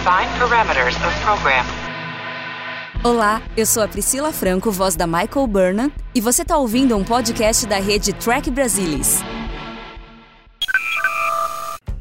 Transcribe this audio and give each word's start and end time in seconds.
Define 0.00 0.30
parameters 0.38 0.96
of 0.96 1.20
program. 1.20 1.62
Olá, 3.04 3.42
eu 3.54 3.66
sou 3.66 3.82
a 3.82 3.88
Priscila 3.88 4.32
Franco, 4.32 4.70
voz 4.70 4.96
da 4.96 5.06
Michael 5.06 5.46
Burnham, 5.46 5.92
e 6.14 6.22
você 6.22 6.40
está 6.40 6.56
ouvindo 6.56 6.96
um 6.96 7.04
podcast 7.04 7.66
da 7.66 7.78
rede 7.78 8.14
Track 8.14 8.50
Brasilis. 8.50 9.18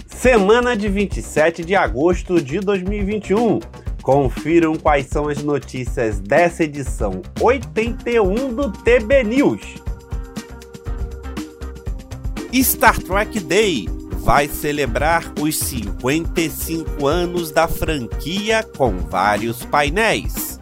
Semana 0.07 0.77
de 0.77 0.87
27 0.87 1.65
de 1.65 1.75
agosto 1.75 2.41
de 2.41 2.61
2021. 2.61 3.59
Confiram 4.01 4.77
quais 4.77 5.07
são 5.07 5.27
as 5.27 5.43
notícias 5.43 6.21
dessa 6.21 6.63
edição 6.63 7.21
81 7.41 8.55
do 8.55 8.71
TB 8.71 9.23
News. 9.25 9.75
Star 12.63 12.97
Trek 12.97 13.41
Day 13.41 13.98
vai 14.29 14.47
celebrar 14.47 15.23
os 15.41 15.57
55 15.57 17.07
anos 17.07 17.49
da 17.49 17.67
franquia 17.67 18.61
com 18.77 18.95
vários 18.99 19.65
painéis. 19.65 20.59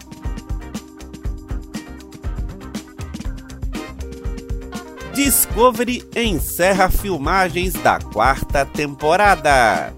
Discovery 5.14 6.08
encerra 6.16 6.90
filmagens 6.90 7.74
da 7.74 8.00
quarta 8.00 8.66
temporada. 8.66 9.94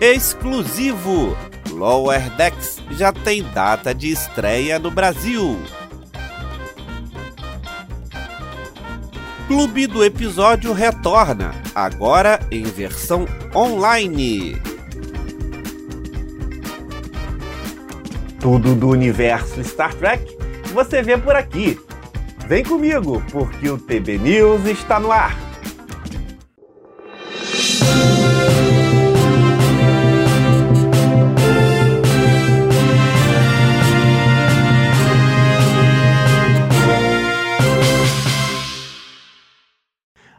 Exclusivo: 0.00 1.36
Lower 1.70 2.28
Decks 2.30 2.82
já 2.90 3.12
tem 3.12 3.44
data 3.44 3.94
de 3.94 4.10
estreia 4.10 4.80
no 4.80 4.90
Brasil. 4.90 5.56
Clube 9.48 9.86
do 9.86 10.04
Episódio 10.04 10.74
retorna, 10.74 11.54
agora 11.74 12.38
em 12.50 12.64
versão 12.64 13.26
online. 13.54 14.60
Tudo 18.38 18.74
do 18.74 18.90
universo 18.90 19.64
Star 19.64 19.94
Trek 19.94 20.36
você 20.74 21.00
vê 21.00 21.16
por 21.16 21.34
aqui. 21.34 21.80
Vem 22.46 22.62
comigo, 22.62 23.22
porque 23.32 23.70
o 23.70 23.78
TB 23.78 24.18
News 24.18 24.66
está 24.66 25.00
no 25.00 25.10
ar. 25.10 25.47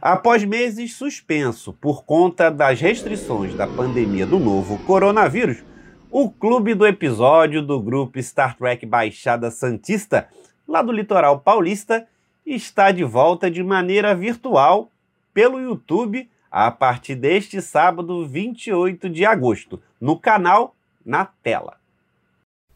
Após 0.02 0.45
meses 0.45 0.95
suspenso 0.95 1.73
por 1.73 2.05
conta 2.05 2.50
das 2.50 2.80
restrições 2.80 3.53
da 3.53 3.67
pandemia 3.67 4.25
do 4.25 4.39
novo 4.39 4.78
coronavírus, 4.86 5.58
o 6.09 6.30
clube 6.30 6.73
do 6.73 6.88
episódio 6.88 7.61
do 7.61 7.81
grupo 7.81 8.22
Star 8.23 8.58
Trek 8.58 8.86
Baixada 8.86 9.52
Santista, 9.52 10.30
lá 10.66 10.81
do 10.81 10.94
litoral 10.94 11.41
paulista, 11.41 12.08
está 12.45 12.91
de 12.91 13.03
volta 13.03 13.52
de 13.52 13.61
maneira 13.61 14.16
virtual 14.16 14.89
pelo 15.33 15.59
YouTube 15.59 16.30
a 16.50 16.72
partir 16.72 17.16
deste 17.16 17.61
sábado, 17.61 18.25
28 18.25 19.09
de 19.09 19.25
agosto, 19.25 19.81
no 20.00 20.17
canal 20.17 20.75
Na 21.06 21.25
Tela. 21.25 21.78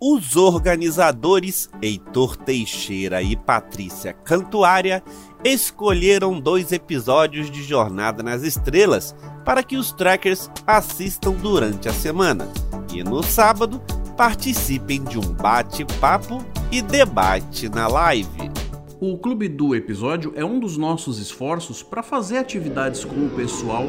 Os 0.05 0.35
organizadores 0.35 1.69
Heitor 1.81 2.35
Teixeira 2.35 3.21
e 3.21 3.37
Patrícia 3.37 4.11
Cantuária 4.11 5.01
escolheram 5.45 6.41
dois 6.41 6.73
episódios 6.73 7.49
de 7.49 7.63
Jornada 7.63 8.21
nas 8.21 8.43
Estrelas 8.43 9.15
para 9.45 9.63
que 9.63 9.77
os 9.77 9.93
trackers 9.93 10.51
assistam 10.67 11.31
durante 11.31 11.87
a 11.87 11.93
semana 11.93 12.49
e 12.93 13.01
no 13.01 13.23
sábado 13.23 13.81
participem 14.17 15.01
de 15.05 15.17
um 15.17 15.33
bate-papo 15.35 16.43
e 16.69 16.81
debate 16.81 17.69
na 17.69 17.87
live. 17.87 18.51
O 18.99 19.17
Clube 19.17 19.47
do 19.47 19.73
Episódio 19.73 20.33
é 20.35 20.43
um 20.43 20.59
dos 20.59 20.75
nossos 20.75 21.17
esforços 21.17 21.81
para 21.81 22.03
fazer 22.03 22.39
atividades 22.39 23.05
com 23.05 23.25
o 23.25 23.29
pessoal, 23.29 23.85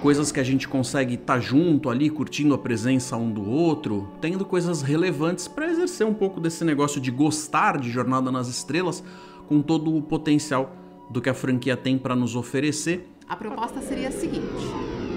coisas 0.00 0.30
que 0.30 0.38
a 0.38 0.44
gente 0.44 0.68
consegue 0.68 1.14
estar 1.14 1.34
tá 1.34 1.40
junto 1.40 1.90
ali, 1.90 2.08
curtindo 2.08 2.54
a 2.54 2.58
presença 2.58 3.16
um 3.16 3.30
do 3.30 3.48
outro, 3.48 4.08
tendo 4.20 4.44
coisas 4.44 4.80
relevantes 4.80 5.48
para 5.48 5.68
exercer 5.68 6.06
um 6.06 6.14
pouco 6.14 6.40
desse 6.40 6.64
negócio 6.64 7.00
de 7.00 7.10
gostar 7.10 7.78
de 7.78 7.90
Jornada 7.90 8.30
nas 8.30 8.48
Estrelas, 8.48 9.02
com 9.48 9.60
todo 9.60 9.94
o 9.94 10.02
potencial 10.02 10.72
do 11.10 11.20
que 11.20 11.28
a 11.28 11.34
franquia 11.34 11.76
tem 11.76 11.98
para 11.98 12.14
nos 12.14 12.36
oferecer. 12.36 13.08
A 13.28 13.34
proposta 13.34 13.80
seria 13.80 14.08
a 14.08 14.12
seguinte: 14.12 14.64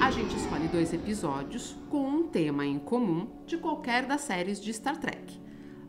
a 0.01 0.09
gente 0.09 0.35
escolhe 0.35 0.67
dois 0.67 0.93
episódios 0.93 1.75
com 1.89 2.07
um 2.07 2.23
tema 2.23 2.65
em 2.65 2.79
comum 2.79 3.27
de 3.45 3.57
qualquer 3.57 4.05
das 4.05 4.21
séries 4.21 4.59
de 4.59 4.73
Star 4.73 4.97
Trek. 4.97 5.39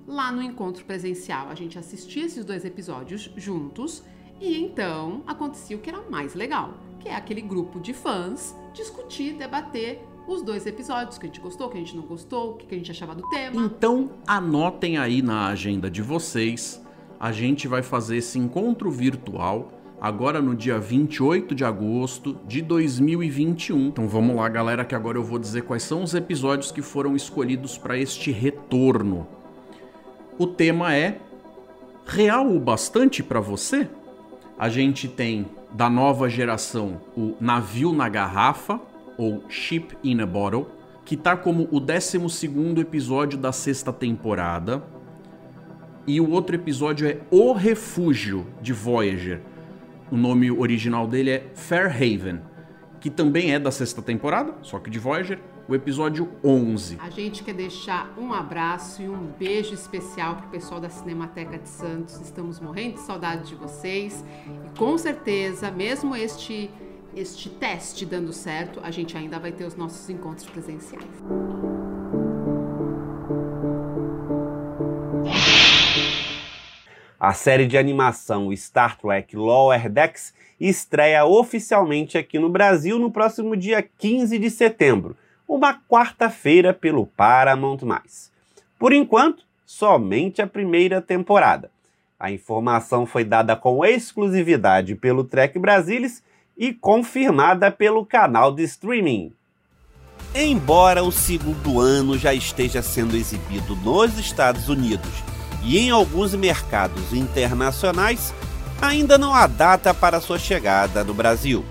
Lá 0.07 0.31
no 0.33 0.43
encontro 0.43 0.85
presencial, 0.85 1.49
a 1.49 1.55
gente 1.55 1.79
assistia 1.79 2.27
esses 2.27 2.45
dois 2.45 2.65
episódios 2.65 3.31
juntos 3.37 4.03
e 4.41 4.61
então 4.61 5.23
acontecia 5.27 5.77
o 5.77 5.81
que 5.81 5.89
era 5.89 6.03
mais 6.11 6.35
legal, 6.35 6.75
que 6.99 7.09
é 7.09 7.15
aquele 7.15 7.41
grupo 7.41 7.79
de 7.79 7.95
fãs 7.95 8.55
discutir, 8.73 9.35
debater 9.35 10.01
os 10.27 10.43
dois 10.43 10.67
episódios, 10.67 11.19
que 11.19 11.27
a 11.27 11.29
gente 11.29 11.41
gostou, 11.41 11.69
que 11.69 11.77
a 11.77 11.81
gente 11.81 11.97
não 11.97 12.05
gostou, 12.05 12.53
o 12.53 12.55
que 12.57 12.75
a 12.75 12.79
gente 12.79 12.91
achava 12.91 13.15
do 13.15 13.29
tema. 13.29 13.63
Então 13.65 14.11
anotem 14.27 14.99
aí 14.99 15.21
na 15.21 15.49
agenda 15.49 15.91
de 15.91 16.03
vocês, 16.03 16.83
a 17.19 17.33
gente 17.33 17.69
vai 17.69 17.83
fazer 17.83 18.17
esse 18.17 18.39
encontro 18.39 18.91
virtual 18.91 19.71
agora 20.01 20.43
no 20.43 20.57
dia 20.57 20.81
28 20.81 21.55
de 21.55 21.65
agosto 21.65 22.37
de 22.47 22.61
2021. 22.61 23.87
Então 23.87 24.09
vamos 24.09 24.35
lá, 24.35 24.49
galera, 24.49 24.85
que 24.85 24.95
agora 24.95 25.17
eu 25.17 25.23
vou 25.23 25.39
dizer 25.39 25.63
quais 25.63 25.85
são 25.85 26.03
os 26.03 26.15
episódios 26.15 26.73
que 26.73 26.83
foram 26.83 27.15
escolhidos 27.15 27.79
para 27.79 27.97
este 27.97 28.33
retorno. 28.33 29.27
O 30.37 30.47
tema 30.47 30.95
é 30.95 31.21
real 32.05 32.49
o 32.49 32.59
bastante 32.59 33.23
para 33.23 33.39
você? 33.39 33.89
A 34.59 34.69
gente 34.69 35.07
tem 35.07 35.47
da 35.73 35.89
nova 35.89 36.29
geração 36.29 37.01
o 37.17 37.35
Navio 37.41 37.93
na 37.93 38.09
Garrafa 38.09 38.81
ou 39.17 39.45
Ship 39.49 39.89
in 40.03 40.21
a 40.21 40.27
Bottle, 40.27 40.67
que 41.05 41.17
tá 41.17 41.37
como 41.37 41.69
o 41.71 41.81
12 41.81 42.19
episódio 42.81 43.39
da 43.39 43.53
sexta 43.53 43.93
temporada. 43.93 44.83
E 46.07 46.21
o 46.21 46.31
outro 46.31 46.57
episódio 46.57 47.07
é 47.09 47.19
O 47.31 47.53
Refúgio 47.53 48.47
de 48.61 48.73
Voyager, 48.73 49.41
o 50.11 50.17
nome 50.17 50.51
original 50.51 51.07
dele 51.07 51.31
é 51.31 51.51
Fairhaven, 51.55 52.41
que 53.03 53.11
também 53.11 53.53
é 53.53 53.59
da 53.59 53.73
sexta 53.73 54.01
temporada, 54.01 54.55
só 54.63 54.79
que 54.79 54.89
de 54.89 54.97
Voyager, 54.97 55.41
o 55.69 55.75
episódio 55.75 56.31
11. 56.45 56.99
A 57.01 57.11
gente 57.11 57.43
quer 57.43 57.53
deixar 57.53 58.15
um 58.17 58.33
abraço 58.33 59.03
e 59.03 59.09
um 59.09 59.27
beijo 59.37 59.75
especial 59.75 60.37
pro 60.37 60.49
pessoal 60.51 60.81
da 60.81 60.89
Cinemateca 60.89 61.59
de 61.59 61.69
Santos. 61.69 62.21
Estamos 62.21 62.61
morrendo 62.61 62.95
de 62.95 63.01
saudade 63.01 63.49
de 63.49 63.57
vocês 63.57 64.25
e 64.47 64.79
com 64.79 64.97
certeza, 64.97 65.69
mesmo 65.69 66.15
este 66.15 66.71
este 67.15 67.51
teste 67.51 68.07
dando 68.07 68.33
certo, 68.33 68.81
a 68.83 68.91
gente 68.91 69.15
ainda 69.19 69.39
vai 69.39 69.53
ter 69.53 69.65
os 69.65 69.75
nossos 69.75 70.09
encontros 70.09 70.49
presenciais. 70.49 71.05
A 77.23 77.33
série 77.35 77.67
de 77.67 77.79
animação 77.79 78.51
Star 78.57 78.99
Trek 78.99 79.37
Lower 79.37 79.89
Decks 79.89 80.35
estreia 80.59 81.25
oficialmente 81.25 82.19
aqui 82.19 82.37
no 82.37 82.49
Brasil 82.49 82.99
no 82.99 83.13
próximo 83.13 83.57
dia 83.57 83.81
15 83.81 84.37
de 84.41 84.51
setembro, 84.51 85.17
uma 85.47 85.73
quarta-feira 85.73 86.75
pelo 86.75 87.07
Paramount+. 87.07 87.79
Por 88.77 88.93
enquanto, 88.93 89.45
somente 89.65 90.43
a 90.43 90.49
primeira 90.49 91.01
temporada. 91.01 91.71
A 92.19 92.33
informação 92.33 93.07
foi 93.07 93.23
dada 93.23 93.55
com 93.55 93.85
exclusividade 93.85 94.97
pelo 94.97 95.23
Trek 95.23 95.57
Brasilis 95.61 96.25
e 96.59 96.75
confirmada 96.75 97.71
pelo 97.71 98.05
canal 98.05 98.53
de 98.53 98.65
streaming. 98.65 99.33
Embora 100.35 101.05
o 101.05 101.13
segundo 101.13 101.79
ano 101.79 102.19
já 102.19 102.35
esteja 102.35 102.83
sendo 102.83 103.17
exibido 103.17 103.77
nos 103.77 104.19
Estados 104.19 104.69
Unidos 104.69 105.32
e 105.65 105.79
em 105.79 105.91
alguns 105.91 106.35
mercados 106.35 107.13
internacionais, 107.13 108.35
ainda 108.81 109.17
não 109.17 109.35
há 109.35 109.47
data 109.47 109.95
para 109.95 110.21
sua 110.21 110.39
chegada 110.39 111.05
no 111.05 111.15
Brasil. 111.15 111.65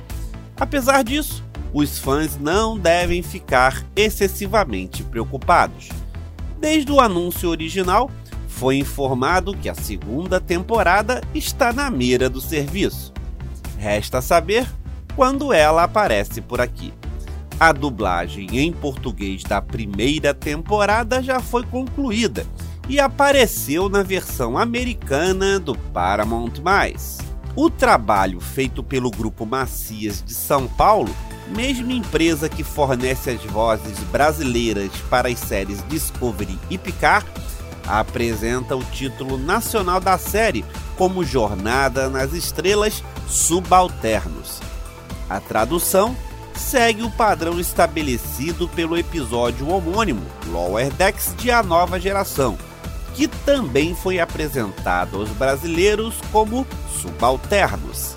Apesar 0.57 1.03
disso, 1.03 1.43
os 1.73 1.97
fãs 1.97 2.37
não 2.37 2.77
devem 2.77 3.21
ficar 3.21 3.85
excessivamente 3.95 5.03
preocupados. 5.03 5.89
Desde 6.59 6.91
o 6.91 6.99
anúncio 6.99 7.49
original, 7.49 8.09
foi 8.47 8.77
informado 8.77 9.55
que 9.55 9.67
a 9.67 9.73
segunda 9.73 10.39
temporada 10.39 11.21
está 11.33 11.73
na 11.73 11.89
mira 11.89 12.29
do 12.29 12.39
serviço. 12.39 13.11
Resta 13.77 14.21
saber 14.21 14.67
quando 15.15 15.51
ela 15.51 15.83
aparece 15.83 16.41
por 16.41 16.61
aqui. 16.61 16.93
A 17.59 17.71
dublagem 17.71 18.59
em 18.59 18.71
português 18.71 19.43
da 19.43 19.61
primeira 19.61 20.33
temporada 20.33 21.21
já 21.21 21.39
foi 21.39 21.63
concluída 21.63 22.45
e 22.87 22.99
apareceu 22.99 23.89
na 23.89 24.03
versão 24.03 24.57
americana 24.57 25.59
do 25.59 25.75
Paramount+. 25.75 26.61
O 27.55 27.69
trabalho 27.69 28.39
feito 28.39 28.83
pelo 28.83 29.11
grupo 29.11 29.45
Macias 29.45 30.23
de 30.23 30.33
São 30.33 30.67
Paulo, 30.67 31.13
mesma 31.55 31.91
empresa 31.91 32.47
que 32.47 32.63
fornece 32.63 33.29
as 33.29 33.43
vozes 33.43 33.99
brasileiras 34.11 34.91
para 35.09 35.27
as 35.27 35.39
séries 35.39 35.83
Discovery 35.89 36.57
e 36.69 36.77
Picard, 36.77 37.25
apresenta 37.85 38.75
o 38.75 38.83
título 38.83 39.37
nacional 39.37 39.99
da 39.99 40.17
série 40.17 40.63
como 40.97 41.25
Jornada 41.25 42.09
nas 42.09 42.31
Estrelas 42.31 43.03
Subalternos. 43.27 44.59
A 45.29 45.39
tradução 45.39 46.15
segue 46.55 47.03
o 47.03 47.11
padrão 47.11 47.59
estabelecido 47.59 48.67
pelo 48.69 48.97
episódio 48.97 49.67
homônimo 49.69 50.25
Lower 50.47 50.91
Decks 50.91 51.33
de 51.37 51.51
A 51.51 51.63
Nova 51.63 51.99
Geração, 51.99 52.57
que 53.15 53.27
também 53.27 53.93
foi 53.93 54.19
apresentado 54.19 55.17
aos 55.17 55.29
brasileiros 55.31 56.19
como 56.31 56.65
Subalternos. 56.89 58.15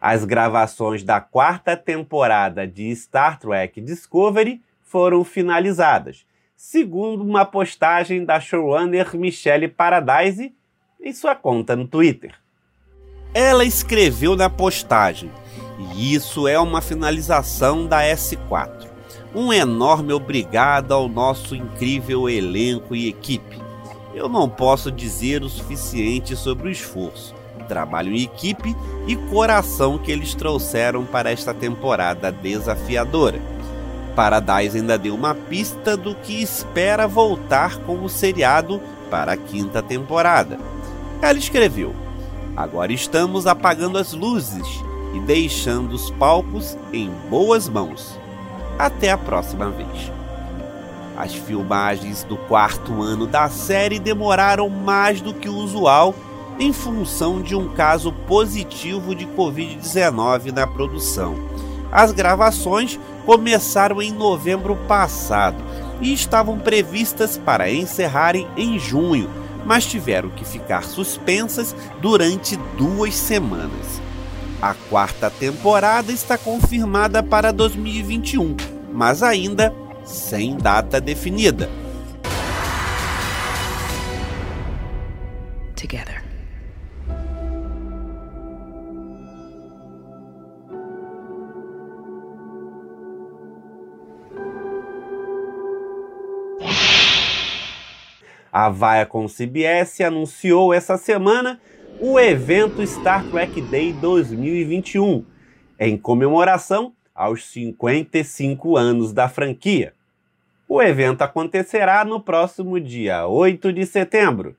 As 0.00 0.24
gravações 0.24 1.02
da 1.02 1.20
quarta 1.20 1.76
temporada 1.76 2.66
de 2.66 2.94
Star 2.94 3.38
Trek 3.38 3.80
Discovery 3.80 4.60
foram 4.82 5.24
finalizadas, 5.24 6.26
segundo 6.54 7.22
uma 7.22 7.44
postagem 7.46 8.24
da 8.24 8.38
showrunner 8.38 9.16
Michelle 9.16 9.66
Paradise 9.66 10.54
em 11.00 11.12
sua 11.12 11.34
conta 11.34 11.74
no 11.74 11.88
Twitter. 11.88 12.34
Ela 13.32 13.64
escreveu 13.64 14.36
na 14.36 14.50
postagem: 14.50 15.30
e 15.94 16.14
isso 16.14 16.46
é 16.46 16.58
uma 16.58 16.80
finalização 16.80 17.86
da 17.86 18.02
S4. 18.02 18.93
Um 19.34 19.52
enorme 19.52 20.12
obrigado 20.12 20.92
ao 20.92 21.08
nosso 21.08 21.56
incrível 21.56 22.28
elenco 22.28 22.94
e 22.94 23.08
equipe. 23.08 23.60
Eu 24.14 24.28
não 24.28 24.48
posso 24.48 24.92
dizer 24.92 25.42
o 25.42 25.48
suficiente 25.48 26.36
sobre 26.36 26.68
o 26.68 26.70
esforço, 26.70 27.34
trabalho 27.66 28.14
em 28.14 28.22
equipe 28.22 28.76
e 29.08 29.16
coração 29.16 29.98
que 29.98 30.12
eles 30.12 30.34
trouxeram 30.36 31.04
para 31.04 31.32
esta 31.32 31.52
temporada 31.52 32.30
desafiadora. 32.30 33.40
Paradise 34.14 34.78
ainda 34.78 34.96
deu 34.96 35.16
uma 35.16 35.34
pista 35.34 35.96
do 35.96 36.14
que 36.14 36.40
espera 36.40 37.08
voltar 37.08 37.78
com 37.78 38.04
o 38.04 38.08
seriado 38.08 38.80
para 39.10 39.32
a 39.32 39.36
quinta 39.36 39.82
temporada. 39.82 40.60
Ela 41.20 41.38
escreveu: 41.40 41.92
Agora 42.56 42.92
estamos 42.92 43.48
apagando 43.48 43.98
as 43.98 44.12
luzes 44.12 44.80
e 45.12 45.18
deixando 45.18 45.92
os 45.92 46.08
palcos 46.12 46.78
em 46.92 47.10
boas 47.28 47.68
mãos. 47.68 48.22
Até 48.78 49.10
a 49.10 49.18
próxima 49.18 49.70
vez. 49.70 50.12
As 51.16 51.32
filmagens 51.32 52.24
do 52.24 52.36
quarto 52.36 53.00
ano 53.00 53.26
da 53.26 53.48
série 53.48 54.00
demoraram 54.00 54.68
mais 54.68 55.20
do 55.20 55.32
que 55.32 55.48
o 55.48 55.56
usual 55.56 56.14
em 56.58 56.72
função 56.72 57.40
de 57.40 57.54
um 57.54 57.68
caso 57.68 58.12
positivo 58.12 59.14
de 59.14 59.26
Covid-19 59.26 60.52
na 60.52 60.66
produção. 60.66 61.36
As 61.90 62.12
gravações 62.12 62.98
começaram 63.24 64.02
em 64.02 64.12
novembro 64.12 64.76
passado 64.88 65.62
e 66.00 66.12
estavam 66.12 66.58
previstas 66.58 67.38
para 67.38 67.70
encerrarem 67.70 68.48
em 68.56 68.78
junho, 68.78 69.30
mas 69.64 69.86
tiveram 69.86 70.30
que 70.30 70.44
ficar 70.44 70.82
suspensas 70.84 71.74
durante 72.00 72.56
duas 72.76 73.14
semanas. 73.14 74.03
A 74.64 74.72
quarta 74.88 75.28
temporada 75.28 76.10
está 76.10 76.38
confirmada 76.38 77.22
para 77.22 77.52
2021, 77.52 78.56
mas 78.94 79.22
ainda 79.22 79.74
sem 80.06 80.56
data 80.56 80.98
definida. 80.98 81.68
Together. 85.76 86.24
A 98.50 98.70
Viacom 98.70 99.28
CBS 99.28 100.00
anunciou 100.00 100.72
essa 100.72 100.96
semana 100.96 101.60
o 102.00 102.18
evento 102.18 102.84
Star 102.86 103.24
Trek 103.30 103.60
Day 103.62 103.92
2021, 103.92 105.24
em 105.78 105.96
comemoração 105.96 106.92
aos 107.14 107.44
55 107.46 108.76
anos 108.76 109.12
da 109.12 109.28
franquia. 109.28 109.94
O 110.68 110.82
evento 110.82 111.22
acontecerá 111.22 112.04
no 112.04 112.20
próximo 112.20 112.80
dia 112.80 113.26
8 113.26 113.72
de 113.72 113.86
setembro. 113.86 114.56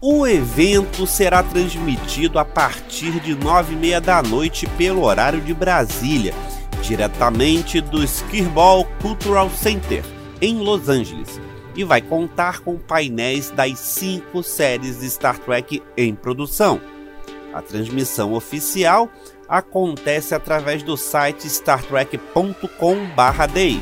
O 0.00 0.26
evento 0.26 1.06
será 1.06 1.42
transmitido 1.42 2.38
a 2.38 2.44
partir 2.44 3.20
de 3.20 3.34
9h30 3.34 4.00
da 4.00 4.22
noite 4.22 4.66
pelo 4.76 5.04
horário 5.04 5.40
de 5.40 5.54
Brasília, 5.54 6.34
diretamente 6.82 7.80
do 7.80 8.02
Skirball 8.02 8.86
Cultural 9.00 9.48
Center, 9.50 10.04
em 10.40 10.58
Los 10.58 10.88
Angeles, 10.88 11.40
e 11.76 11.84
vai 11.84 12.00
contar 12.00 12.60
com 12.60 12.78
painéis 12.78 13.50
das 13.50 13.78
cinco 13.78 14.42
séries 14.42 15.00
de 15.00 15.10
Star 15.10 15.38
Trek 15.38 15.82
em 15.96 16.14
produção. 16.14 16.80
A 17.52 17.60
transmissão 17.62 18.32
oficial 18.32 19.10
acontece 19.48 20.34
através 20.34 20.82
do 20.82 20.96
site 20.96 21.46
startrek.com/day. 21.46 23.80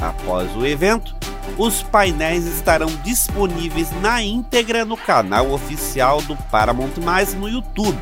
Após 0.00 0.54
o 0.56 0.66
evento, 0.66 1.14
os 1.56 1.82
painéis 1.82 2.44
estarão 2.46 2.88
disponíveis 3.04 3.90
na 4.00 4.22
íntegra 4.22 4.84
no 4.84 4.96
canal 4.96 5.50
oficial 5.50 6.20
do 6.22 6.36
Paramount+ 6.50 6.90
no 7.38 7.48
YouTube, 7.48 7.98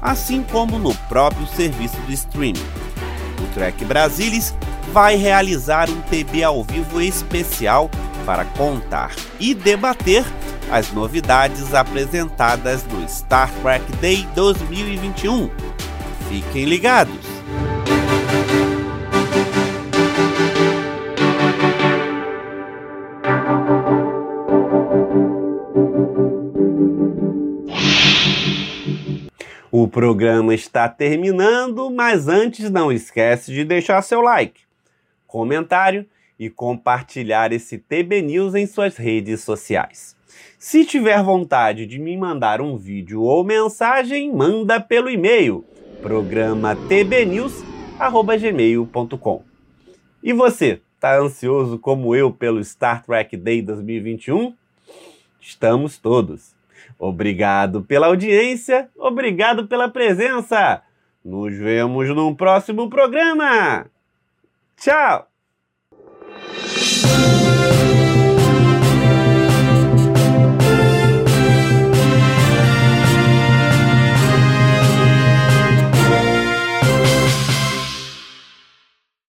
assim 0.00 0.42
como 0.42 0.78
no 0.78 0.94
próprio 1.08 1.46
serviço 1.48 2.00
de 2.02 2.14
streaming. 2.14 2.64
O 3.40 3.46
Trek 3.54 3.84
Brasilis 3.84 4.54
vai 4.92 5.16
realizar 5.16 5.90
um 5.90 6.00
TB 6.02 6.44
ao 6.44 6.62
vivo 6.62 7.00
especial 7.00 7.90
para 8.24 8.44
contar 8.44 9.12
e 9.38 9.54
debater 9.54 10.24
as 10.70 10.90
novidades 10.92 11.74
apresentadas 11.74 12.84
no 12.86 13.06
Star 13.08 13.50
Trek 13.60 13.84
Day 13.96 14.26
2021. 14.34 15.50
Fiquem 16.28 16.64
ligados! 16.64 17.42
O 29.70 29.88
programa 29.88 30.54
está 30.54 30.88
terminando, 30.88 31.90
mas 31.90 32.28
antes 32.28 32.70
não 32.70 32.92
esquece 32.92 33.52
de 33.52 33.64
deixar 33.64 34.02
seu 34.02 34.20
like, 34.20 34.60
comentário 35.26 36.06
e 36.44 36.50
compartilhar 36.50 37.52
esse 37.52 37.78
TB 37.78 38.22
News 38.22 38.54
em 38.54 38.66
suas 38.66 38.96
redes 38.96 39.42
sociais. 39.42 40.16
Se 40.58 40.84
tiver 40.84 41.22
vontade 41.22 41.86
de 41.86 41.98
me 41.98 42.14
mandar 42.16 42.60
um 42.60 42.76
vídeo 42.76 43.22
ou 43.22 43.44
mensagem, 43.44 44.32
manda 44.32 44.80
pelo 44.80 45.08
e-mail 45.08 45.64
programa 46.02 46.74
tbnews@gmail.com. 46.74 49.44
E 50.20 50.32
você, 50.32 50.80
tá 50.98 51.16
ansioso 51.16 51.78
como 51.78 52.16
eu 52.16 52.32
pelo 52.32 52.64
Star 52.64 53.04
Trek 53.04 53.36
Day 53.36 53.62
2021? 53.62 54.52
Estamos 55.40 55.98
todos. 55.98 56.56
Obrigado 56.98 57.82
pela 57.82 58.08
audiência, 58.08 58.90
obrigado 58.96 59.68
pela 59.68 59.88
presença. 59.88 60.82
Nos 61.24 61.56
vemos 61.56 62.08
no 62.08 62.34
próximo 62.34 62.90
programa. 62.90 63.86
Tchau! 64.76 65.31
Thank 67.12 67.36
you. 67.36 67.41